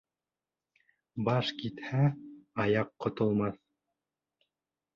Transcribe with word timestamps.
Баш 1.27 1.51
китһә, 1.59 2.01
аяҡ 2.65 2.91
ҡотолмаҫ. 3.07 3.63